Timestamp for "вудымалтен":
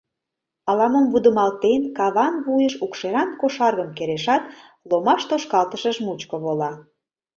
1.13-1.81